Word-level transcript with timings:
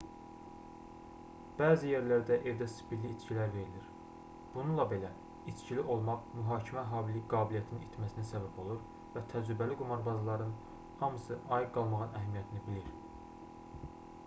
bəzi 1.57 1.89
yerlərdə 1.89 2.35
evdə 2.51 2.67
spirtli 2.75 3.09
içkilər 3.15 3.49
verilir 3.55 3.89
bununla 4.55 4.85
belə 4.93 5.11
içkili 5.51 5.83
olmaq 5.95 6.25
mühakimə 6.39 6.85
qabiliyyətinin 7.33 7.83
itməsinə 7.89 8.25
səbəb 8.31 8.57
olur 8.65 8.79
və 9.17 9.23
təcrübəli 9.35 9.77
qumarbazların 9.83 10.55
hamısı 11.03 11.37
ayıq 11.59 11.69
qalmağın 11.77 12.17
əhəmiyyətini 12.23 12.63
bilir 12.71 12.89